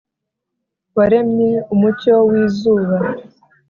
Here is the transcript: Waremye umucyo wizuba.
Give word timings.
Waremye 0.97 1.51
umucyo 1.73 2.13
wizuba. 2.29 2.97